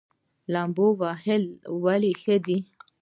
[0.53, 1.43] لامبو وهل
[1.83, 2.59] ولې ښه دي؟